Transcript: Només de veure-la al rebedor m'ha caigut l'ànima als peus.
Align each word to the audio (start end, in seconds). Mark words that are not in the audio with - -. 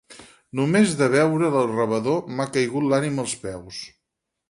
Només 0.59 0.95
de 1.01 1.09
veure-la 1.17 1.63
al 1.67 1.71
rebedor 1.73 2.19
m'ha 2.39 2.51
caigut 2.59 2.91
l'ànima 2.95 3.27
als 3.29 3.41
peus. 3.47 3.89